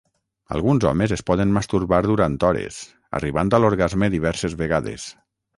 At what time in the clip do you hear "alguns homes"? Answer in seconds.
0.53-1.13